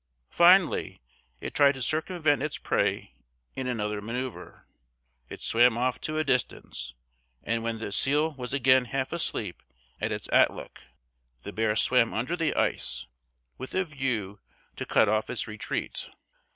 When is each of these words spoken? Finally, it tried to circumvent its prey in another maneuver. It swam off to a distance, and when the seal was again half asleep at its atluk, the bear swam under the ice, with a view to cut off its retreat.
Finally, 0.31 0.99
it 1.41 1.53
tried 1.53 1.73
to 1.75 1.79
circumvent 1.83 2.41
its 2.41 2.57
prey 2.57 3.13
in 3.55 3.67
another 3.67 4.01
maneuver. 4.01 4.65
It 5.29 5.43
swam 5.43 5.77
off 5.77 6.01
to 6.01 6.17
a 6.17 6.23
distance, 6.23 6.95
and 7.43 7.61
when 7.61 7.77
the 7.77 7.91
seal 7.91 8.31
was 8.31 8.51
again 8.51 8.85
half 8.85 9.13
asleep 9.13 9.61
at 9.99 10.11
its 10.11 10.27
atluk, 10.29 10.79
the 11.43 11.53
bear 11.53 11.75
swam 11.75 12.15
under 12.15 12.35
the 12.35 12.55
ice, 12.55 13.05
with 13.59 13.75
a 13.75 13.85
view 13.85 14.39
to 14.75 14.87
cut 14.87 15.07
off 15.07 15.29
its 15.29 15.47
retreat. 15.47 16.09